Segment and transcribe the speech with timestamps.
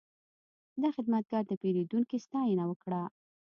[0.81, 3.01] دا خدمتګر د پیرودونکي ستاینه وکړه.